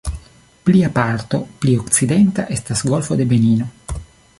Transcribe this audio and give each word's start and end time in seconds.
Plia 0.69 0.89
parto, 0.95 1.41
pli 1.65 1.75
okcidenta, 1.83 2.47
estas 2.59 2.85
la 2.87 2.95
"Golfo 2.97 3.21
de 3.23 3.33
Benino". 3.35 3.71